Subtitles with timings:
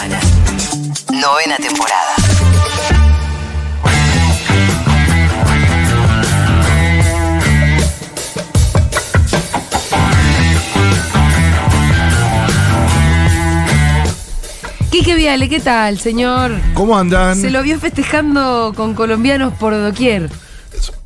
[0.00, 0.24] sábanas.
[1.12, 2.14] Novena temporada.
[14.90, 16.52] Quique Viale, ¿qué tal, señor?
[16.74, 17.36] ¿Cómo andan?
[17.36, 20.30] Se lo vio festejando con colombianos por doquier.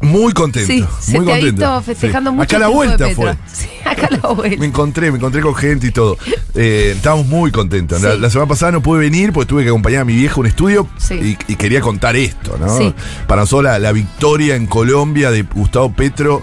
[0.00, 0.66] Muy contento.
[0.72, 1.60] Sí, se muy te ha contento.
[1.60, 2.36] visto festejando Sí.
[2.36, 3.36] mucho Acá a la vuelta fue.
[3.52, 4.58] Sí, acá la vuelta.
[4.58, 6.16] Me encontré, me encontré con gente y todo.
[6.54, 8.00] Eh, estábamos muy contentos.
[8.02, 10.46] La, semana pasada no pude venir porque tuve que acompañar a mi vieja a un
[10.46, 12.94] estudio y, y quería contar esto, ¿no?
[13.26, 16.42] Para nosotros la, la victoria en Colombia de Gustavo Petro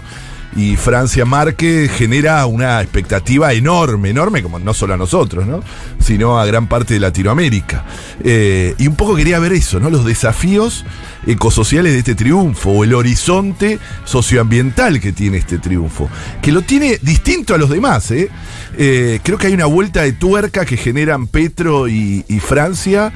[0.54, 5.62] y Francia Márquez genera una expectativa enorme, enorme, como no solo a nosotros, ¿no?
[5.98, 7.84] Sino a gran parte de Latinoamérica.
[8.22, 9.88] Eh, y un poco quería ver eso, ¿no?
[9.88, 10.84] Los desafíos
[11.26, 16.10] ecosociales de este triunfo, o el horizonte socioambiental que tiene este triunfo,
[16.42, 18.28] que lo tiene distinto a los demás, ¿eh?
[18.76, 23.12] Eh, creo que hay una vuelta de tuerca que generan Petro y, Francia.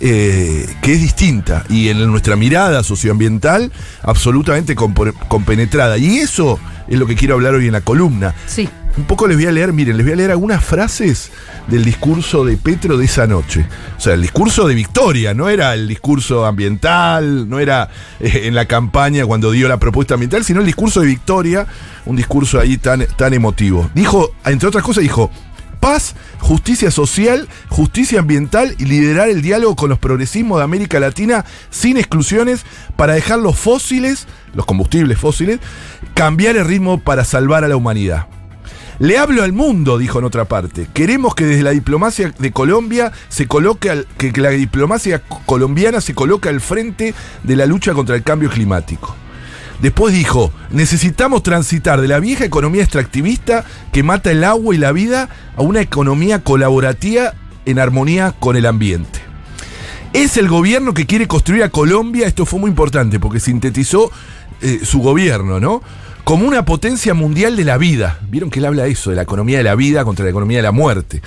[0.00, 5.96] que es distinta y en nuestra mirada socioambiental absolutamente compenetrada.
[5.96, 8.34] Y eso es lo que quiero hablar hoy en la columna.
[8.46, 8.68] Sí.
[8.96, 11.32] Un poco les voy a leer, miren, les voy a leer algunas frases
[11.66, 13.66] del discurso de Petro de esa noche.
[13.96, 17.88] O sea, el discurso de victoria, no era el discurso ambiental, no era
[18.20, 21.66] eh, en la campaña cuando dio la propuesta ambiental, sino el discurso de victoria,
[22.06, 23.90] un discurso ahí tan, tan emotivo.
[23.94, 25.28] Dijo, entre otras cosas, dijo,
[25.84, 31.44] paz, justicia social, justicia ambiental y liderar el diálogo con los progresismos de América Latina
[31.68, 32.64] sin exclusiones
[32.96, 35.60] para dejar los fósiles, los combustibles fósiles,
[36.14, 38.26] cambiar el ritmo para salvar a la humanidad.
[39.00, 40.86] Le hablo al mundo, dijo en otra parte.
[40.94, 46.00] Queremos que desde la diplomacia de Colombia se coloque al- que, la diplomacia co- colombiana
[46.00, 49.16] se coloque al frente de la lucha contra el cambio climático.
[49.82, 54.92] Después dijo, necesitamos transitar de la vieja economía extractivista que mata el agua y la
[54.92, 57.34] vida a una economía colaborativa
[57.66, 59.23] en armonía con el ambiente.
[60.14, 64.12] Es el gobierno que quiere construir a Colombia, esto fue muy importante porque sintetizó
[64.62, 65.82] eh, su gobierno, ¿no?
[66.22, 68.20] Como una potencia mundial de la vida.
[68.30, 70.58] Vieron que él habla de eso, de la economía de la vida contra la economía
[70.58, 71.20] de la muerte.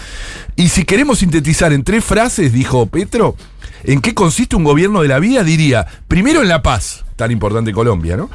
[0.55, 3.35] Y si queremos sintetizar en tres frases, dijo Petro,
[3.83, 5.43] ¿en qué consiste un gobierno de la vida?
[5.43, 8.29] Diría, primero en la paz, tan importante Colombia, ¿no?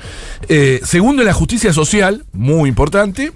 [0.51, 3.33] Eh, segundo en la justicia social, muy importante.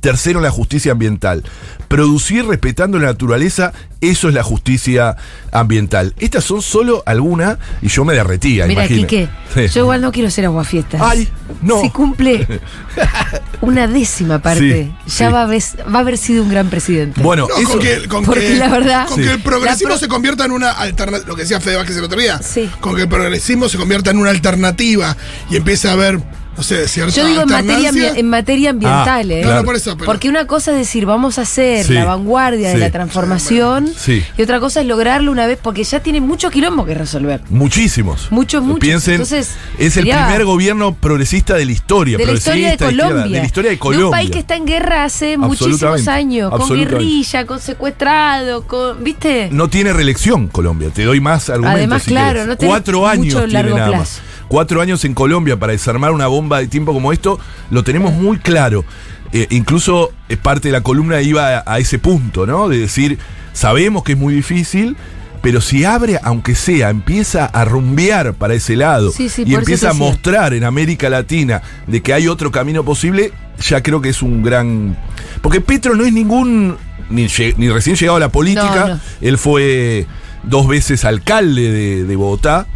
[0.00, 1.42] Tercero, la justicia ambiental.
[1.88, 5.16] Producir respetando la naturaleza, eso es la justicia
[5.52, 6.14] ambiental.
[6.18, 8.86] Estas son solo algunas y yo me derretía, Mira.
[8.88, 9.68] Quique, Sí.
[9.68, 11.00] yo igual no quiero ser aguafiestas.
[11.02, 11.28] Ay,
[11.62, 11.80] no.
[11.80, 12.46] Si cumple
[13.60, 15.32] una décima parte, Sí, ya sí.
[15.32, 15.62] Va, a haber,
[15.94, 17.20] va a haber sido un gran presidente.
[17.22, 17.70] Bueno, No, eso...
[17.72, 19.30] con que, con porque que- la verdad- con que Sí.
[19.30, 22.20] el progresismo pro- se convierta en una alternativa, lo que decía Fede Vázquez el otro
[22.20, 22.70] día, Sí.
[22.80, 25.16] con que el progresismo se convierta en una alternativa
[25.50, 26.20] y empiece a haber,
[26.56, 29.40] no sé, cierta Yo digo en materia, en materia ambiental, Ah, ¿eh?
[29.40, 29.60] No, claro.
[29.60, 32.70] no, por eso, pero- Porque una cosa es decir, vamos a hacer Sí, la vanguardia
[32.70, 34.22] de la transformación, Sí.
[34.36, 37.40] y otra cosa es lograrlo una vez, porque ya tiene mucho quilombo que resolver.
[37.50, 38.28] Muchísimos.
[38.30, 38.80] Muchos, muchos.
[38.80, 42.16] Piensen, Entonces, es el primer gobierno progresista de la historia.
[42.18, 43.22] De la historia de Colombia.
[43.24, 44.10] de la historia de un Colombia.
[44.10, 49.02] país que está en guerra hace muchísimos años, con guerrilla, con secuestrado, con.
[49.04, 49.48] ¿Viste?
[49.52, 51.76] No tiene reelección Colombia, te doy más argumentos.
[51.78, 52.46] Además, si claro, querés.
[52.48, 53.96] no tenés Cuatro años tiene nada plazo.
[53.96, 54.20] más.
[54.48, 57.38] Cuatro años en Colombia para desarmar una bomba de tiempo como esto,
[57.70, 58.84] lo tenemos muy claro.
[59.32, 62.68] Eh, incluso eh, parte de la columna iba a, a ese punto, ¿no?
[62.68, 63.18] De decir,
[63.52, 64.96] sabemos que es muy difícil,
[65.42, 69.90] pero si abre, aunque sea, empieza a rumbear para ese lado Sí, sí, y empieza
[69.90, 74.22] a mostrar en América Latina de que hay otro camino posible, ya creo que es
[74.22, 74.96] un gran...
[75.42, 76.76] Porque Petro no es ningún...
[77.10, 79.00] Ni, recién llegado a la política, No, no.
[79.20, 80.06] él fue
[80.42, 82.66] dos veces alcalde de, de Bogotá.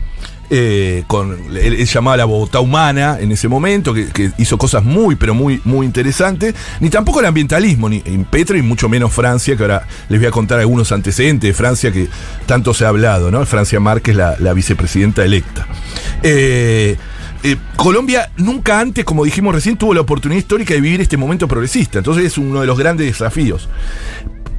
[0.50, 5.15] Eh, con, él, él llamaba la Bogotá humana en ese momento, que, hizo cosas muy,
[5.15, 6.55] pero muy, muy interesantes.
[6.81, 10.27] Ni tampoco el ambientalismo, ni en Petro y mucho menos Francia, que ahora les voy
[10.27, 12.09] a contar algunos antecedentes de Francia que
[12.47, 13.47] tanto se ha hablado, ¿no?
[13.47, 15.66] Francia Márquez, la, la vicepresidenta electa.
[16.22, 16.97] Eh,
[17.43, 21.49] eh, Colombia nunca antes, como dijimos recién, tuvo la oportunidad histórica de vivir este momento
[21.49, 21.99] progresista.
[21.99, 23.69] Entonces es uno de los grandes desafíos.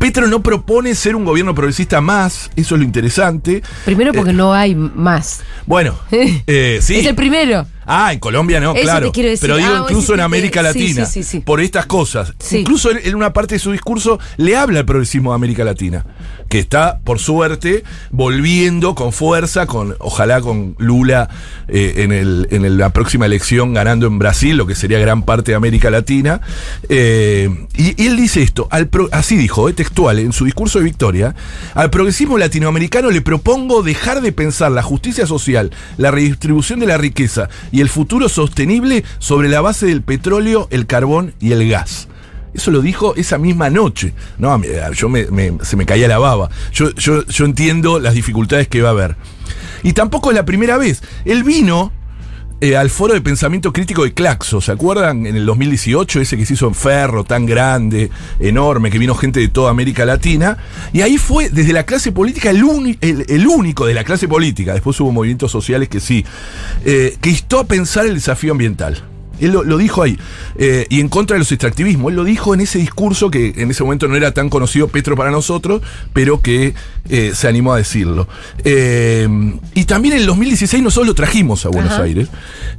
[0.01, 3.61] Petro no propone ser un gobierno progresista más, eso es lo interesante.
[3.85, 5.43] Primero porque Eh, no hay más.
[5.67, 6.95] Bueno, eh, sí.
[6.95, 7.67] Es el primero.
[7.93, 9.07] Ah, en Colombia no, Eso claro.
[9.07, 9.41] te quiero decir.
[9.41, 11.39] Pero digo, Ah, incluso en que- América sí, Latina, sí, sí, sí.
[11.41, 12.33] por estas cosas.
[12.51, 16.05] Incluso en una parte de su discurso le habla al progresismo de América Latina,
[16.47, 21.29] que está, por suerte, volviendo con fuerza, con ojalá con Lula
[21.67, 25.23] eh, en, el, en el- la próxima elección ganando en Brasil, lo que sería gran
[25.23, 26.41] parte de América Latina.
[26.89, 30.79] Eh, y, y él dice esto, al pro- así dijo, eh, textual, en su discurso
[30.79, 31.35] de victoria,
[31.73, 36.97] al progresismo latinoamericano le propongo dejar de pensar la justicia social, la redistribución de la
[36.97, 42.07] riqueza y el futuro sostenible sobre la base del petróleo, el carbón y el gas.
[42.53, 44.13] Eso lo dijo esa misma noche.
[44.37, 44.61] No,
[44.93, 46.49] yo me- me- se me caía la baba.
[46.73, 49.15] Yo, yo, yo entiendo las dificultades que va a haber.
[49.83, 51.01] Y tampoco es la primera vez.
[51.25, 51.91] Él vino
[52.61, 55.25] eh, al foro de pensamiento crítico de Claxo, ¿se acuerdan?
[55.25, 59.39] En el 2018, ese que se hizo en Ferro, tan grande, enorme, que vino gente
[59.39, 60.57] de toda América Latina.
[60.93, 64.99] Y ahí fue, desde la clase política, el, el único de la clase política, después
[64.99, 66.23] hubo movimientos sociales que sí,
[66.85, 69.10] eh, que instó a pensar el desafío ambiental.
[69.45, 70.17] Él lo, lo dijo ahí.
[70.57, 72.09] eh, y en contra de los extractivismos.
[72.11, 75.15] Él lo dijo en ese discurso que en ese momento no era tan conocido Petro
[75.15, 75.81] para nosotros,
[76.13, 76.73] pero que
[77.09, 78.27] eh, se animó a decirlo.
[78.63, 79.27] Eh,
[79.73, 82.03] y también en el 2016 nosotros lo trajimos a Buenos Ajá.
[82.03, 82.27] Aires.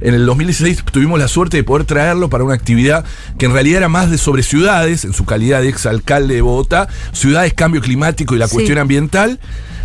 [0.01, 3.03] En el 2016 tuvimos la suerte de poder traerlo para una actividad
[3.37, 6.87] que en realidad era más de sobre ciudades, en su calidad de exalcalde de Bogotá,
[7.11, 8.55] ciudades, cambio climático y la Sí.
[8.55, 9.39] cuestión ambiental.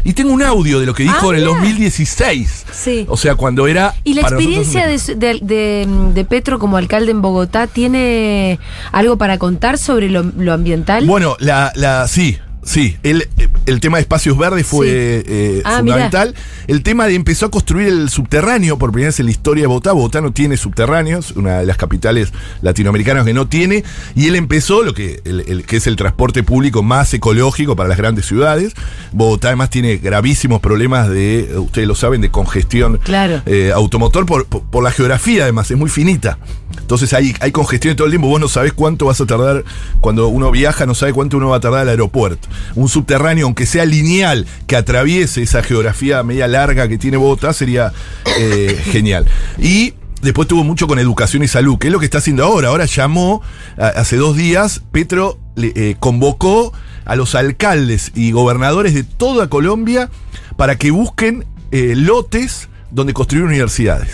[0.09, 1.59] Y tengo un audio de lo que dijo Ah, en el mirá.
[1.59, 2.65] 2016.
[2.73, 3.05] Sí.
[3.11, 3.95] O sea, cuando era.
[4.05, 8.59] ¿Y la nosotros experiencia de, de- de- Petro como alcalde en Bogotá tiene
[8.91, 11.05] algo para contar sobre lo, lo ambiental?
[11.05, 12.97] Bueno, la, la, sí, sí.
[13.03, 13.29] El,
[13.69, 14.93] el tema de espacios verdes fue Sí.
[15.33, 16.35] eh, Ah, fundamental.
[16.67, 19.67] El tema de empezó a construir el subterráneo por primera vez en la historia de
[19.69, 19.93] Bogotá.
[19.93, 22.33] Bogotá no tiene subterráneos, una de las capitales
[22.63, 23.85] latinoamericanas que no tiene.
[24.15, 27.89] Y él empezó lo que, el, el- que es el transporte público más ecológico para
[27.89, 28.73] las grandes ciudades.
[29.13, 33.43] Bogotá además tiene gravísimos problemas de, ustedes lo saben, de congestión Claro.
[33.47, 36.39] eh, automotor por, por- por la geografía, además, es muy finita.
[36.79, 38.29] Entonces hay, hay congestión todo el tiempo.
[38.29, 39.65] Vos no sabés cuánto vas a tardar.
[40.01, 42.49] Cuando uno viaja, no sabe cuánto uno va a tardar al aeropuerto.
[42.77, 47.93] Un subterráneo, aunque sea lineal, que atraviese esa geografía media larga que tiene Bogotá, sería
[48.39, 49.27] eh, genial.
[49.59, 49.95] Y.
[50.21, 52.71] Después tuvo mucho con educación y salud, que es lo que está haciendo ahora.
[52.71, 53.41] Ahora llamó,
[53.77, 56.73] hace dos días, Petro le, eh, convocó
[57.05, 60.11] a los alcaldes y gobernadores de toda Colombia
[60.57, 64.11] para que busquen eh, lotes donde construir universidades.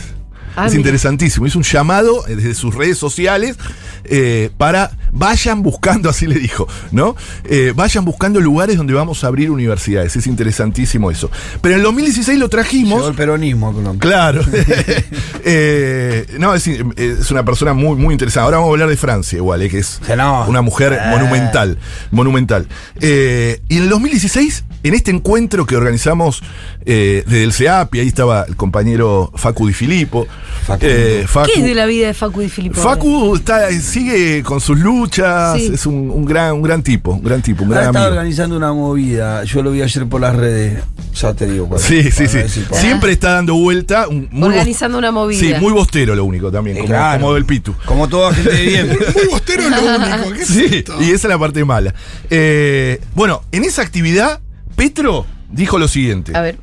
[0.57, 0.81] Ah, es mira.
[0.81, 1.47] interesantísimo.
[1.47, 3.57] Hizo un llamado desde sus redes sociales
[4.05, 7.17] eh, para vayan buscando, así le dijo, ¿no?
[7.45, 10.15] Eh, vayan buscando lugares donde vamos a abrir universidades.
[10.17, 11.31] Es interesantísimo eso.
[11.63, 12.99] Pero en el 2016 lo trajimos.
[12.99, 14.01] Llegó el peronismo Colombia.
[14.01, 14.43] Claro.
[15.47, 18.45] Eh, no, es, es una persona muy, muy interesante.
[18.45, 20.47] Ahora vamos a hablar de Francia, igual, eh, que es no.
[20.49, 21.11] una mujer Eh.
[21.11, 21.79] monumental.
[22.11, 22.67] Monumental.
[23.01, 26.43] Eh, y en el 2016, en este encuentro que organizamos
[26.87, 30.27] eh, desde el CEAPI, ahí estaba el compañero Facu Di Filippo.
[30.67, 30.81] Facu.
[30.87, 32.81] Eh, Facu, ¿Qué es de la vida de Facu Di Filippo?
[32.81, 35.71] Facu está, sigue con sus luchas, Sí.
[35.75, 38.05] es un, un gran, un gran tipo, un gran tipo, un gran amigo.
[38.05, 39.45] organizando una movida.
[39.45, 40.83] Yo lo vi ayer por las redes.
[41.15, 41.81] Ya te digo cuál.
[41.81, 42.39] Sí, sí, para sí.
[42.39, 42.81] decir cuál.
[42.81, 44.07] Siempre está dando vuelta.
[44.11, 45.39] muy Organizando una movida.
[45.39, 47.21] Sí, muy bostero lo único también, Eh, como, claro.
[47.21, 47.75] como del Pitu.
[47.85, 48.89] Como toda gente de bien.
[49.15, 50.33] Muy bostero es lo único.
[50.35, 51.95] ¿Qué es Sí, y esa es la parte mala.
[52.31, 54.41] Eh, bueno, en esa actividad,
[54.77, 56.37] Petro dijo lo siguiente.
[56.37, 56.59] A ver.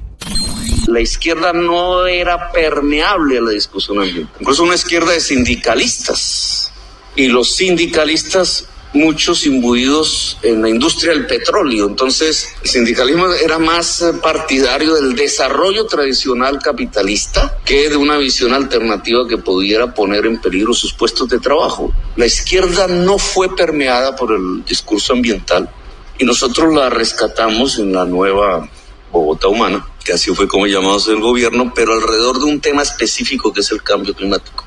[0.88, 4.34] la izquierda no era permeable a la discusión ambiental.
[4.40, 6.71] Incluso una izquierda de sindicalistas.
[7.16, 11.88] Y los sindicalistas, muchos imbuidos en la industria del petróleo.
[11.88, 18.54] Entonces, el sindicalismo era más eh, partidario del desarrollo tradicional capitalista que de una visión
[18.54, 21.94] alternativa que pudiera poner en peligro sus puestos de trabajo.
[22.16, 25.70] La izquierda no fue permeada por el discurso ambiental
[26.18, 28.70] y nosotros la rescatamos en la nueva
[29.12, 33.52] Bogotá Humana, que así fue como llamamos el gobierno, pero alrededor de un tema específico
[33.52, 34.66] que es el cambio climático.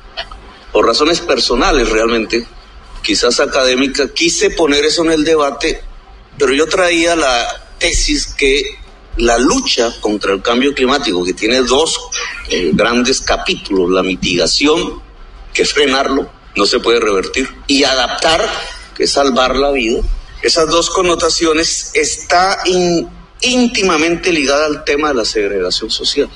[0.75, 2.45] Por razones personales realmente,
[3.01, 5.79] quizás académica, quise poner eso en el debate,
[6.37, 7.47] pero yo traía la
[7.79, 8.61] tesis que
[9.15, 11.97] la lucha contra el cambio climático, que tiene dos
[12.49, 15.01] eh, grandes capítulos, la mitigación,
[15.53, 18.45] que es frenarlo, no se puede revertir, y adaptar,
[18.97, 20.01] que es salvar la vida,
[20.41, 23.07] esas dos connotaciones está in-
[23.39, 26.29] íntimamente ligada al tema de la segregación social.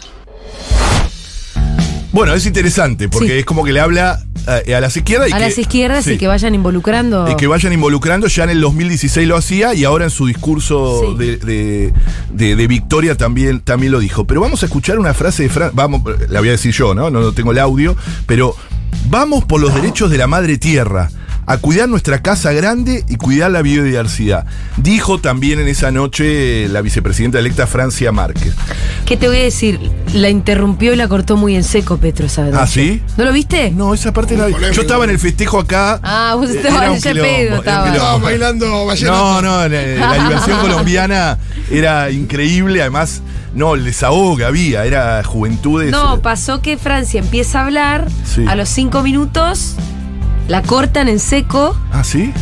[2.12, 3.34] Bueno, es interesante porque Sí.
[3.40, 6.14] es como que le habla a, a las izquierdas y A que, las izquierdas sí,
[6.14, 7.30] y que vayan involucrando.
[7.32, 8.28] y que vayan involucrando.
[8.28, 11.18] Ya en el 2016 lo hacía y ahora en su discurso Sí.
[11.18, 11.94] de, de-
[12.34, 14.26] de- de victoria también, también lo dijo.
[14.26, 15.72] Pero vamos a escuchar una frase de Fran.
[15.74, 17.10] Vamos, la voy a decir yo, ¿no?
[17.10, 17.96] No, no tengo el audio.
[18.26, 18.56] Pero
[19.10, 21.10] vamos por los derechos de la madre tierra.
[21.52, 24.46] A cuidar nuestra casa grande y cuidar la biodiversidad.
[24.78, 28.54] Dijo también en esa noche la vicepresidenta electa Francia Márquez.
[29.08, 29.80] ¿Qué te voy a decir?
[30.14, 32.54] La interrumpió y la cortó muy en seco, Petro, ¿sabes?
[32.54, 33.02] ¿Ah, sí?
[33.18, 33.72] ¿No lo viste?
[33.72, 34.54] No, esa parte no la vi.
[34.54, 34.76] Polémico.
[34.76, 36.00] Yo estaba en el festejo acá.
[36.04, 38.18] Ah, vos Eh, estabas un estaba.
[38.20, 39.18] bailando vallenato.
[39.18, 41.40] No, no, la, la diversión colombiana
[41.72, 43.24] era increíble, además,
[43.56, 45.90] no, el desahogo que había, era juventudes.
[45.90, 48.46] No, eh, pasó que Francia empieza a hablar, Sí.
[48.48, 49.74] a los cinco minutos
[50.50, 52.34] la cortan en seco ¿Ah, sí?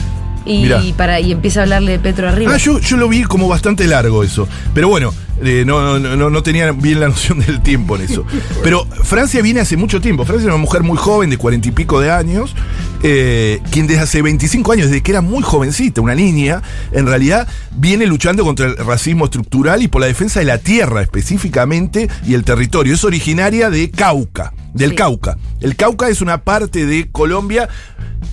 [0.45, 0.81] Y, Mirá.
[0.95, 2.53] para, y empieza a hablarle de Petro arriba.
[2.55, 4.47] Ah, yo, yo lo vi como bastante largo eso.
[4.73, 5.13] Pero bueno,
[5.43, 8.25] eh, no, no, no, no tenía bien la noción del tiempo en eso.
[8.63, 10.25] Pero Francia viene hace mucho tiempo.
[10.25, 12.55] Francia es una mujer muy joven, de cuarenta y pico de años,
[13.03, 17.47] eh, quien desde hace 25 años, desde que era muy jovencita, una niña, en realidad
[17.71, 22.33] viene luchando contra el racismo estructural y por la defensa de la tierra específicamente y
[22.33, 22.93] el territorio.
[22.93, 24.95] Es originaria de Cauca, del Sí.
[24.95, 25.37] Cauca.
[25.61, 27.69] El Cauca es una parte de Colombia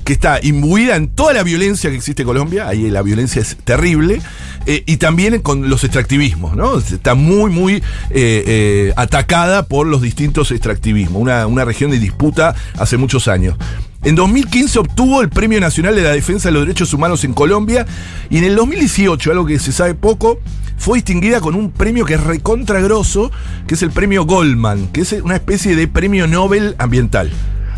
[0.04, 3.56] que está imbuida en toda la violencia que existe en Colombia, ahí la violencia es
[3.64, 4.20] terrible,
[4.66, 6.78] eh, y también con los extractivismos, ¿no?
[6.78, 12.54] Está muy, muy eh, eh, atacada por los distintos extractivismos, una, una región de disputa
[12.78, 13.56] hace muchos años.
[14.04, 17.86] En 2015 obtuvo el Premio Nacional de la Defensa de los Derechos Humanos en Colombia
[18.28, 20.40] y en el 2018, algo que se sabe poco,
[20.76, 23.30] fue distinguida con un premio que es recontragroso,
[23.66, 27.30] que es el premio Goldman, que es una especie de premio Nobel ambiental.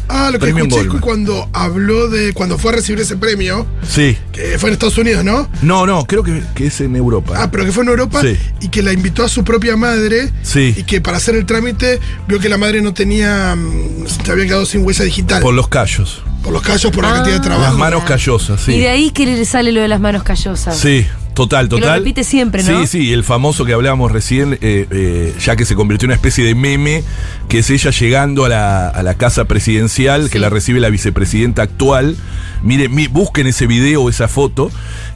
[0.09, 1.01] Ah, lo que Premio escuché Goldman.
[1.01, 2.33] cuando habló de.
[2.33, 4.17] Cuando fue a recibir ese premio, Sí.
[4.33, 5.49] que fue en Estados Unidos, ¿no?
[5.63, 7.35] No, no, creo que, que es en Europa.
[7.37, 8.37] Ah, pero que fue en Europa Sí.
[8.61, 10.31] y que la invitó a su propia madre.
[10.43, 10.75] Sí.
[10.77, 11.99] Y que para hacer el trámite
[12.29, 13.55] vio que la madre no tenía.
[13.57, 15.41] mm, Se había quedado sin huella digital.
[15.43, 16.23] Por Por, los callos.
[16.51, 17.15] los callos, por la Ah.
[17.15, 17.79] cantidad de Las trabajo.
[17.79, 18.73] manos callosas, sí.
[18.73, 20.79] Y de ahí que le sale lo de las manos callosas.
[20.79, 21.07] Sí,
[21.37, 21.99] total, Que lo total.
[22.01, 22.81] repite siempre, ¿no?
[22.81, 26.17] Sí, sí, el famoso que hablábamos recién, eh, eh, ya que se convirtió en una
[26.17, 27.05] especie de meme,
[27.49, 31.63] que es ella llegando a la, a la casa presidencial, que la recibe la vicepresidenta
[31.63, 32.17] actual.
[32.63, 34.71] Mire, mi- busquen ese video o esa foto.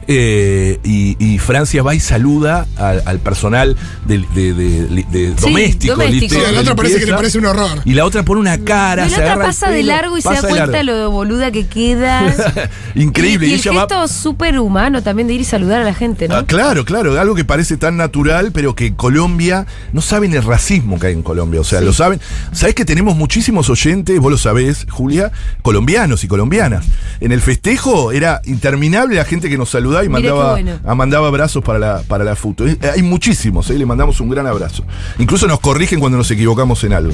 [0.07, 5.27] eh, y, y Francia va y saluda al, al personal del- de, de- de- de
[5.29, 5.95] Sí, doméstico.
[6.01, 7.81] Sí, a la otra parece que le parece un horror.
[7.85, 10.41] Y la otra pone una cara, se la otra pasa de largo y se da
[10.41, 12.33] cuenta lo boluda que queda.
[12.95, 13.45] Increíble.
[13.47, 15.83] Y, y y el ella va- gesto súper humano también de ir y saludar a
[15.85, 16.35] la gente, ¿no?
[16.35, 20.99] Ah, claro, claro, algo que parece tan natural, pero que Colombia no saben el racismo
[20.99, 21.61] que hay en Colombia.
[21.61, 22.19] O sea, lo saben.
[22.51, 25.31] Sabés que tenemos muchísimos oyentes, vos lo sabés, Julia,
[25.61, 26.85] colombianos y colombianas.
[27.19, 30.79] En el festejo era interminable la gente que nos saludaba y mandaba, bueno.
[30.85, 32.67] ah, mandaba abrazos para la, para la foto.
[32.67, 34.83] Eh, Hay muchísimos, eh, le mandamos un gran abrazo.
[35.19, 37.13] Incluso nos corrigen cuando nos equivocamos en algo.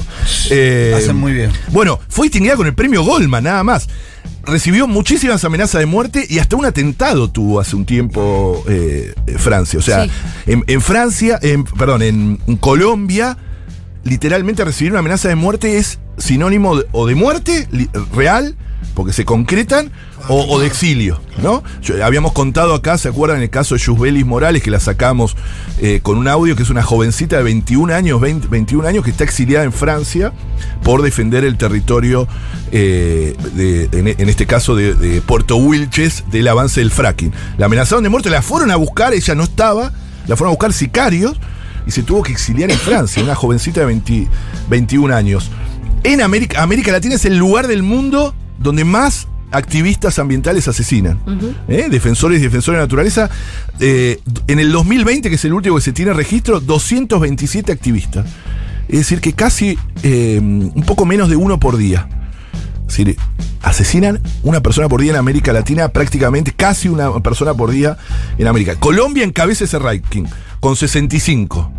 [0.50, 1.50] Eh, Hacen muy bien.
[1.72, 3.88] bueno, fue distinguida con el premio Goldman, nada más.
[4.44, 9.78] Recibió muchísimas amenazas de muerte y hasta un atentado tuvo hace un tiempo eh, Francia.
[9.78, 10.10] O sea, Sí.
[10.46, 13.36] en, en Francia, en- perdón, en, en Colombia,
[14.04, 18.56] literalmente recibir una amenaza de muerte es sinónimo de- o de muerte li- real,
[18.98, 19.92] porque se concretan,
[20.28, 21.62] o, de exilio, ¿no?
[21.82, 23.40] Yo- habíamos contado acá, ¿se acuerdan?
[23.40, 25.36] el caso de Yusbelis Morales, que la sacamos
[25.80, 29.10] eh, con un audio, que es una jovencita de 21 años, 20 21 años, que
[29.12, 30.32] está exiliada en Francia
[30.82, 32.26] por defender el territorio,
[32.72, 33.88] eh, de-
[34.18, 37.32] en, este caso de, Puerto Wilches, del avance del fracking.
[37.56, 39.92] La amenazaron de muerte, la fueron a buscar, ella no estaba,
[40.26, 41.36] la fueron a buscar sicarios
[41.86, 44.26] y se tuvo que exiliar en Francia, una jovencita de 20
[44.68, 45.52] 21 años.
[46.02, 51.18] En América, América Latina es el lugar del mundo donde más activistas ambientales asesinan.
[51.68, 51.88] ¿Eh?
[51.90, 53.30] Defensores y defensores de la naturaleza.
[53.80, 58.26] Eh, en el 2020, que es el último que se tiene registro, 227 activistas.
[58.88, 62.08] Es decir, que casi eh, un poco menos de uno por día.
[62.80, 63.16] Es decir,
[63.62, 67.98] asesinan una persona por día en América Latina, prácticamente casi una persona por día
[68.38, 68.76] en América.
[68.76, 70.24] Colombia encabeza ese ranking
[70.60, 71.72] con 65.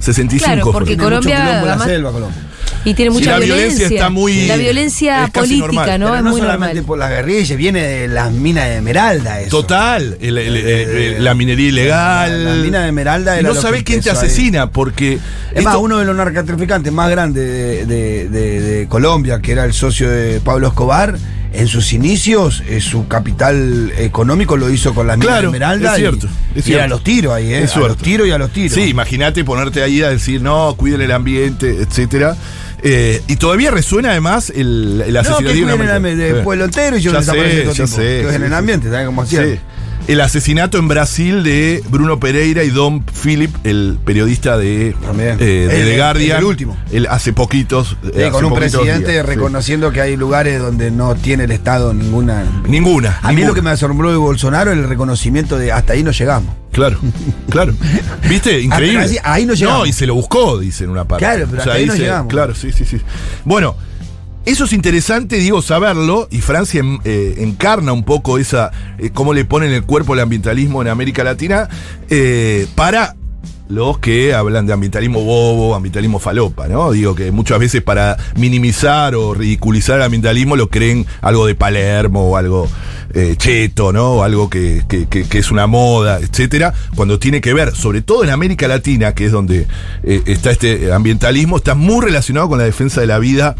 [0.00, 2.53] 65 Claro, porque mucho la selva, Colombia.
[2.84, 3.66] Y tiene Sí, mucha la violencia.
[3.66, 5.98] violencia está muy- La violencia política, normal.
[6.00, 6.06] ¿no?
[6.06, 6.84] Pero es no muy solamente normal.
[6.86, 9.50] por las guerrillas, viene de las minas de Esmeralda eso.
[9.50, 12.44] Total, el- el- el- la minería ilegal.
[12.44, 14.16] La mina de Esmeralda no que quién te ahí.
[14.16, 15.18] asesina, porque.
[15.54, 19.64] Es más, uno de los narcotraficantes más grandes de, de- de- de Colombia, que era
[19.64, 21.16] el socio de Pablo Escobar,
[21.52, 25.92] en sus inicios, eh, su capital económico lo hizo con las minas Claro, de Esmeralda.
[25.92, 27.62] es y- cierto, y, es a los tiros ahí, ¿eh?
[27.62, 28.72] Es a los tiros y a los tiros.
[28.74, 32.36] Sí, imagínate ponerte ahí a decir, no, cuiden el ambiente, etcétera.
[32.86, 36.44] Eh, y todavía resuena además el, el no, asesinato que de una el ambiente, Sí.
[36.44, 37.30] pueblo entero y yo Ya sé,
[37.62, 39.44] todo ya sé, Que sí, en el ambiente, ¿sabes cómo hacían?
[39.54, 39.60] Sí.
[40.06, 44.94] El asesinato en Brasil de Bruno Pereira y Don Philip, el periodista de, eh,
[45.38, 46.38] de El- The Guardian.
[46.40, 46.76] el último.
[46.92, 47.96] El hace poquitos.
[48.02, 49.30] Sí, eh, hace con un poquitos presidente días, sí.
[49.32, 52.44] reconociendo que hay lugares donde no tiene el Estado ninguna.
[52.68, 53.18] Ninguna.
[53.22, 56.10] A mí lo que me asombró de Bolsonaro es el reconocimiento de hasta ahí no
[56.10, 56.52] llegamos.
[56.70, 56.98] Claro,
[57.48, 57.72] claro.
[58.28, 58.60] ¿Viste?
[58.60, 58.98] Increíble.
[59.04, 59.80] Ahí- ahí no llegamos.
[59.80, 61.24] No, y se lo buscó, dice en una parte.
[61.24, 62.30] Claro, pero hasta ahí no llegamos.
[62.30, 63.00] Claro, sí, sí, sí.
[63.46, 63.74] Bueno,
[64.46, 69.46] eso es interesante, digo, saberlo, y Francia eh, encarna un poco esa, eh, cómo le
[69.46, 71.68] ponen el cuerpo al ambientalismo en América Latina,
[72.10, 73.16] eh, para
[73.68, 76.92] los que hablan de ambientalismo bobo, ambientalismo falopa, ¿no?
[76.92, 82.28] Digo que muchas veces para minimizar o ridiculizar el ambientalismo lo creen algo de Palermo
[82.28, 82.68] o algo
[83.14, 84.22] eh, cheto, ¿no?
[84.24, 88.30] Algo que, que- que- es una moda, etcétera, cuando tiene que ver, sobre todo en
[88.30, 89.66] América Latina, que es donde
[90.02, 93.54] eh, está este ambientalismo, está muy relacionado con la defensa de la vida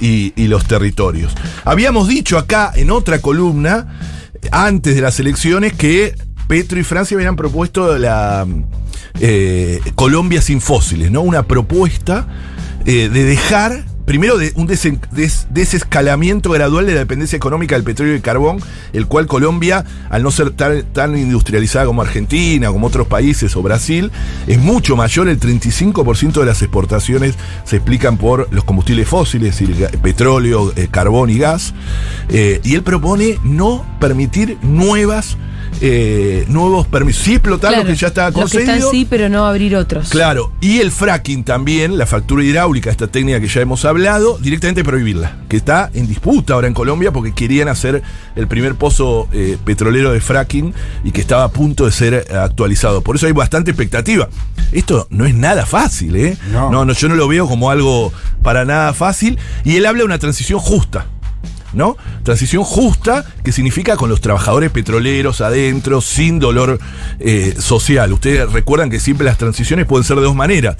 [0.00, 1.32] y, los territorios.
[1.64, 3.98] Habíamos dicho acá en otra columna
[4.52, 6.14] antes de las elecciones que
[6.46, 8.46] Petro y Francia habían propuesto la
[9.20, 11.20] eh, Colombia sin fósiles, ¿no?
[11.22, 12.26] Una propuesta
[12.84, 18.58] de dejar primero un desescalamiento gradual de la dependencia económica del petróleo y el carbón,
[18.94, 24.10] el cual Colombia, al no ser tan, industrializada como Argentina, como otros países o Brasil,
[24.46, 27.34] es mucho mayor, el 35% de las exportaciones
[27.64, 29.62] se explican por los combustibles fósiles,
[30.02, 31.74] petróleo, eh, carbón y gas.
[32.30, 35.36] Eh, y él propone no permitir nuevas,
[35.80, 38.72] eh, nuevos permisos, sí explotar lo Claro, que ya está que concedido.
[38.72, 40.08] están sí, pero no abrir otros.
[40.08, 44.82] Claro, y el fracking también, la factura hidráulica, esta técnica que ya hemos hablado, directamente
[44.84, 48.02] prohibirla, que está en disputa ahora en Colombia porque querían hacer
[48.36, 53.02] el primer pozo eh, petrolero de fracking y que estaba a punto de ser actualizado.
[53.02, 54.28] Por eso hay bastante expectativa.
[54.72, 56.36] Esto no es nada fácil, ¿eh?
[56.52, 56.70] No.
[56.70, 59.38] no, no yo no lo veo como algo para nada fácil.
[59.64, 61.06] Y él habla de una transición justa.
[61.78, 61.96] ¿No?
[62.24, 66.78] Transición justa que significa con los trabajadores petroleros adentro, sin dolor
[67.20, 68.12] eh, social.
[68.12, 70.76] Ustedes recuerdan que siempre las transiciones pueden ser de dos maneras.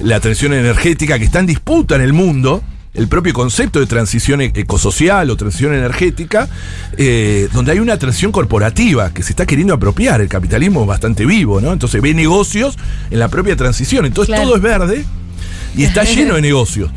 [0.00, 2.62] La transición energética que está en disputa en el mundo,
[2.94, 6.48] el propio concepto de transición e- ecosocial o transición energética,
[6.96, 10.22] eh, donde hay una transición corporativa que se está queriendo apropiar.
[10.22, 11.72] El capitalismo es bastante vivo, ¿no?
[11.74, 12.78] Entonces ve negocios
[13.10, 14.06] en la propia transición.
[14.06, 14.44] Entonces Claro.
[14.48, 15.04] todo es verde
[15.76, 16.90] y está lleno de negocios,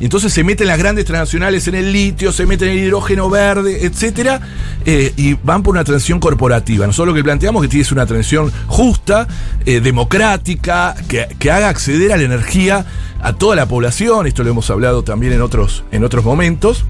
[0.00, 3.28] Y entonces se meten las grandes transnacionales en el litio, se meten en el hidrógeno
[3.30, 4.40] verde, etcétera,
[4.84, 6.86] eh, y van por una transición corporativa.
[6.86, 9.26] Nosotros lo que planteamos es que es una transición justa,
[9.66, 12.86] eh, democrática, que, que haga acceder a la energía
[13.20, 14.26] a toda la población.
[14.26, 16.84] Esto lo hemos hablado también en otros, en otros momentos.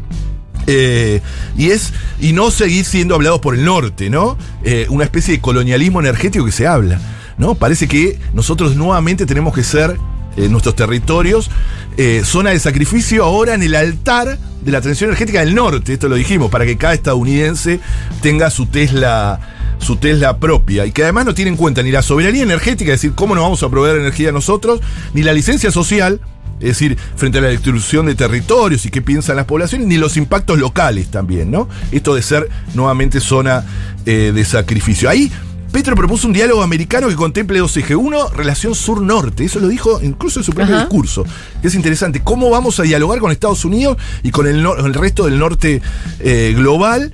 [0.71, 1.23] Eh,
[1.57, 4.37] y es y no seguir siendo hablados por el norte, ¿no?
[4.63, 7.01] Eh, una especie de colonialismo energético que se habla,
[7.39, 7.55] ¿no?
[7.55, 9.97] Parece que nosotros nuevamente tenemos que ser
[10.37, 11.51] eh, nuestros territorios
[11.97, 15.93] eh, zona de sacrificio ahora en el altar de la transición energética del norte.
[15.93, 17.81] Esto lo dijimos para que cada estadounidense
[18.23, 19.41] tenga su Tesla
[19.79, 23.01] su Tesla propia y que además no tiene en cuenta ni la soberanía energética, es
[23.01, 24.81] decir, cómo nos vamos a proveer energía nosotros,
[25.15, 26.21] ni la licencia social,
[26.61, 30.17] es decir, frente a la destrucción de territorios y qué piensan las poblaciones, ni los
[30.17, 31.69] impactos locales también, ¿no?
[31.93, 33.65] Esto de ser nuevamente zona
[34.05, 35.09] eh, de sacrificio.
[35.09, 35.31] Ahí
[35.73, 37.97] Petro propuso un diálogo americano que contemple dos ejes.
[37.97, 39.45] Uno, relación sur-norte.
[39.45, 40.85] Eso lo dijo incluso en su propio Ajá.
[40.85, 41.25] discurso.
[41.63, 42.21] Es interesante.
[42.23, 45.83] ¿Cómo vamos a dialogar con Estados Unidos y con el, el resto del norte
[46.21, 47.13] eh, global?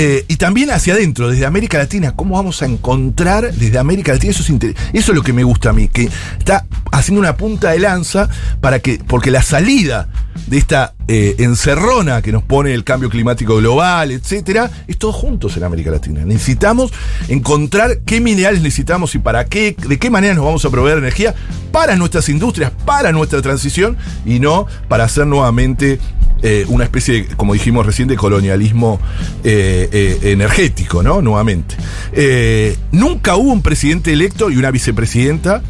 [0.00, 4.30] Eh, y también hacia adentro, desde América Latina, ¿cómo vamos a encontrar desde América Latina?
[4.30, 6.08] Eso es, inter- eso es lo que me gusta a mí, que
[6.38, 8.28] está haciendo una punta de lanza
[8.60, 10.08] para que, porque la salida
[10.46, 15.56] de esta eh, encerrona que nos pone el cambio climático global, etcétera, es todos juntos
[15.56, 16.24] en América Latina.
[16.24, 16.92] Necesitamos
[17.26, 21.34] encontrar qué minerales necesitamos y para qué, de qué manera nos vamos a proveer energía
[21.72, 25.98] para nuestras industrias, para nuestra transición y no para hacer nuevamente
[26.42, 29.00] eh, una especie, de, como dijimos recién, de colonialismo
[29.44, 31.20] eh, eh, energético, ¿no?
[31.22, 31.76] Nuevamente.
[32.92, 35.62] Nunca hubo un presidente electo y una vicepresidenta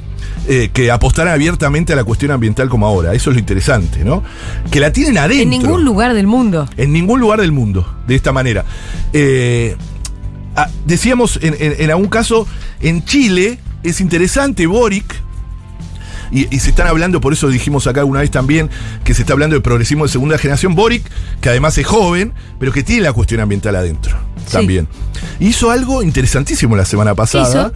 [0.47, 3.13] eh, que apostaran abiertamente a la cuestión ambiental como ahora.
[3.15, 4.23] Eso es lo interesante, ¿no?
[4.71, 5.43] Que la tienen adentro.
[5.43, 6.69] En ningún lugar del mundo.
[6.77, 8.65] En ningún lugar del mundo, de esta manera.
[9.13, 9.77] Eh,
[10.87, 12.47] decíamos en, en- en algún caso,
[12.81, 15.23] en Chile es interesante, Boric.
[16.31, 18.71] Y, y se están hablando, por eso dijimos acá alguna vez también,
[19.05, 20.75] que se está hablando de progresismo de segunda generación.
[20.75, 21.03] Boric,
[21.41, 24.53] que además es joven, pero que tiene la cuestión ambiental adentro Sí.
[24.53, 24.89] también.
[25.41, 27.73] Hizo algo interesantísimo la semana pasada.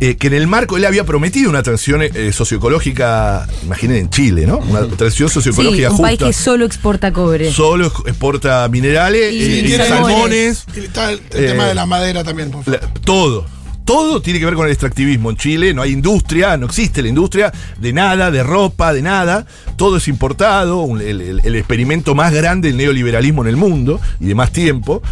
[0.00, 4.46] eh, que en el marco él había prometido una transición eh, socioecológica, imaginen en Chile,
[4.46, 4.58] ¿no?
[4.58, 6.02] Una transición Sí, socioecológica un justa.
[6.08, 7.52] país que solo exporta cobre.
[7.52, 11.86] Solo exporta minerales, Y eh, y salmones, Y está el, el Eh, tema de la
[11.86, 12.80] madera también, por favor.
[12.82, 13.46] la- todo.
[13.84, 15.74] Todo tiene que ver con el extractivismo en Chile.
[15.74, 19.46] No hay industria, no existe la industria de nada, de ropa, de nada.
[19.76, 20.86] Todo es importado.
[20.98, 25.02] el experimento más grande del neoliberalismo en el mundo y de más tiempo.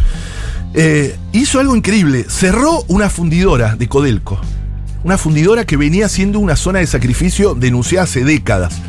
[0.73, 2.25] Eh, hizo algo increíble.
[2.29, 4.39] Cerró una fundidora de Codelco.
[5.03, 8.79] Una fundidora que venía siendo una zona de sacrificio denunciada hace décadas.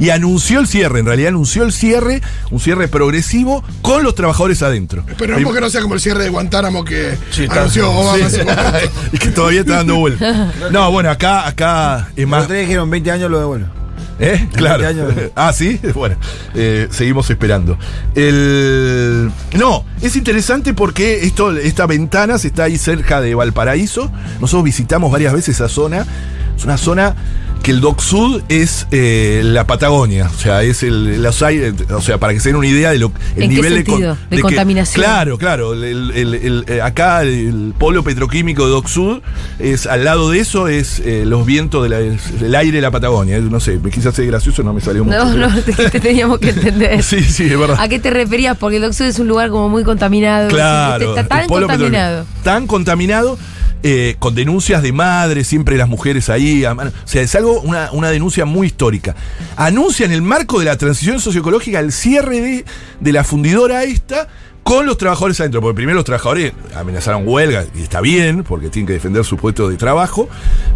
[0.00, 4.62] Y anunció el cierre, en realidad anunció el cierre, un cierre progresivo con los trabajadores
[4.62, 5.04] adentro.
[5.06, 8.40] Esperemos que no sea como el cierre de Guantánamo que Sí, anunció Obama Sí.
[9.12, 10.52] y que todavía está dando vuelta.
[10.70, 13.66] No, bueno, acá, acá es Más tres dijeron 20 años lo devuelvo.
[14.18, 14.48] ¿Eh?
[14.54, 14.82] Claro.
[14.82, 15.30] 20 años.
[15.36, 15.78] Ah, sí.
[15.94, 16.16] Bueno,
[16.54, 17.78] eh, seguimos esperando.
[18.14, 19.30] El...
[19.58, 24.10] No, es interesante porque esto, esta ventana está ahí cerca de Valparaíso.
[24.40, 26.06] Nosotros visitamos varias veces esa zona.
[26.56, 27.14] Es una zona
[27.62, 32.00] que el Doc Sud es eh, la Patagonia, o sea, es el, los aires, o
[32.00, 34.40] sea, para que se den una idea de lo el ¿En qué nivel con- De
[34.40, 35.02] contaminación.
[35.04, 39.20] claro, claro, el- el- eh, acá el polo petroquímico de Doc Sud
[39.58, 43.36] es al lado de eso es eh, los vientos de del aire de la Patagonia,
[43.36, 45.18] Eh, no sé, quise hacer gracioso, no me salió mucho.
[45.24, 47.02] No, no, te, te teníamos que entender.
[47.02, 47.76] sí, sí, es verdad.
[47.78, 48.56] ¿A qué te referías?
[48.56, 50.48] Porque el Oxxo es un lugar como muy contaminado.
[50.48, 52.24] Claro, Está tan contaminado.
[52.42, 53.38] Tan contaminado,
[53.82, 56.64] eh, con denuncias de madres, siempre las mujeres ahí.
[56.64, 56.72] a.
[56.72, 59.14] O sea, es algo, una, una denuncia muy histórica.
[59.56, 62.64] Anuncia en el marco de la transición socioecológica el cierre de,
[63.00, 64.28] de la fundidora esta.
[64.62, 68.86] Con los trabajadores adentro, porque primero los trabajadores amenazaron huelga, y está bien, porque tienen
[68.86, 70.28] que defender su puesto de trabajo,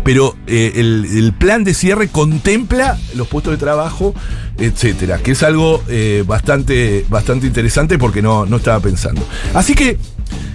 [0.02, 4.14] pero eh, el, el plan de cierre contempla los puestos de trabajo,
[4.58, 9.22] etcétera, que es algo eh, bastante, bastante interesante porque no, no estaba pensando.
[9.52, 9.98] Así que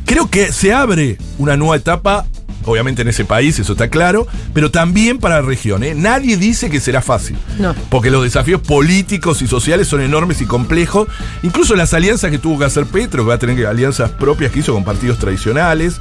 [0.05, 2.25] creo que se abre una nueva etapa,
[2.69, 5.83] obviamente en ese país, eso está claro, pero también para la región.
[5.83, 5.93] ¿eh?
[5.95, 7.37] Nadie dice que será fácil.
[7.59, 7.75] No.
[7.89, 11.07] Porque los desafíos políticos y sociales son enormes y complejos.
[11.43, 14.51] Incluso las alianzas que tuvo que hacer Petro, que va a tener que- alianzas propias
[14.51, 15.95] que hizo con partidos tradicionales.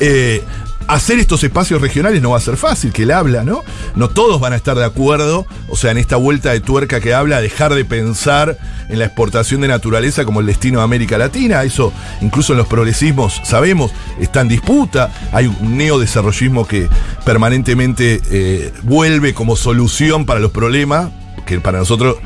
[0.00, 0.42] Eh,
[0.88, 3.62] hacer estos espacios regionales no va a ser fácil, que él habla, ¿no?
[3.94, 7.12] No todos van a estar de acuerdo, o sea, en esta vuelta de tuerca que
[7.14, 11.62] habla, dejar de pensar en la exportación de naturaleza como el destino de América Latina.
[11.62, 15.12] Eso, incluso en los progresismos, sabemos, está en disputa.
[15.32, 16.88] Hay un neodesarrollismo que
[17.24, 21.10] permanentemente eh, vuelve como solución para los problemas,
[21.44, 22.16] que para nosotros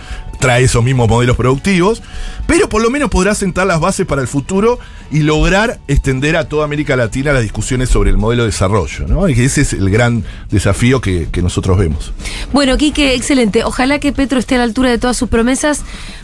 [0.42, 2.02] trae esos mismos modelos productivos,
[2.48, 4.80] pero por lo menos podrá sentar las bases para el futuro
[5.12, 9.28] y lograr extender a toda América Latina las discusiones sobre el modelo de desarrollo, ¿no?
[9.28, 12.12] Y que ese es el gran desafío que, que nosotros vemos.
[12.52, 13.62] Bueno, Quique, excelente.
[13.62, 15.82] Ojalá que Petro esté a la altura de todas sus promesas.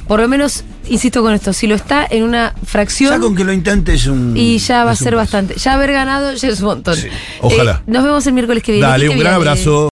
[0.08, 3.12] Por lo menos, insisto con esto, si lo está en una fracción.
[3.12, 4.34] Ya con que lo intente es un.
[4.36, 5.54] Y ya va a ser bastante.
[5.58, 6.98] Ya haber ganado ya es un montón.
[7.40, 7.82] Ojalá.
[7.86, 8.88] Eh, nos vemos el miércoles que viene.
[8.88, 9.86] Dale, Quique un gran abrazo.